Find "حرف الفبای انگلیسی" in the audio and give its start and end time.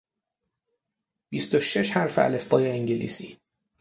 1.91-3.37